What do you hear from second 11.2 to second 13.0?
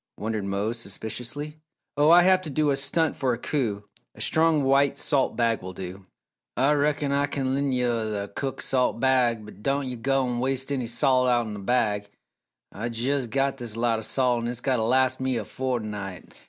outen the bag. Ah